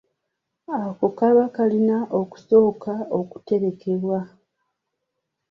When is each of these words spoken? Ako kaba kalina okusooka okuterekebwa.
Ako 0.85 1.05
kaba 1.17 1.43
kalina 1.55 1.97
okusooka 2.19 2.93
okuterekebwa. 3.19 4.19